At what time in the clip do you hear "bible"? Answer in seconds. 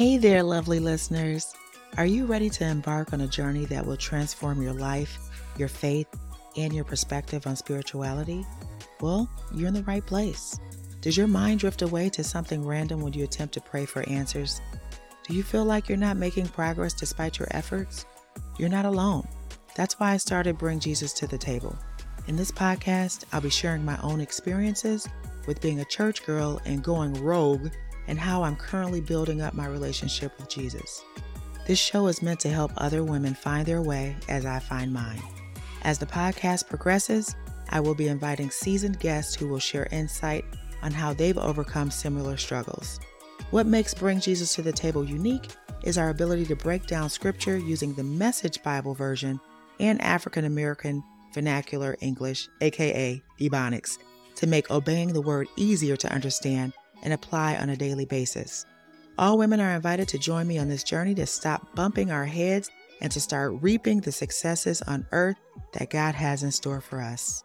48.64-48.94